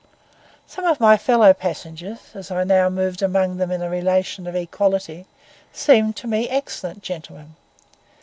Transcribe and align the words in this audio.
Some 0.65 0.85
of 0.85 0.99
my 0.99 1.15
fellow 1.15 1.53
passengers, 1.53 2.31
as 2.33 2.49
I 2.49 2.63
now 2.63 2.89
moved 2.89 3.21
among 3.21 3.57
them 3.57 3.69
in 3.69 3.83
a 3.83 3.89
relation 3.91 4.47
of 4.47 4.55
equality, 4.55 5.27
seemed 5.71 6.15
to 6.15 6.27
me 6.27 6.49
excellent 6.49 7.03
gentlemen. 7.03 7.55